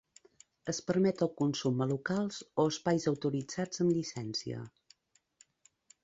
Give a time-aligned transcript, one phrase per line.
[0.71, 4.63] Es permet el consum a locals o espais autoritzats amb llicència.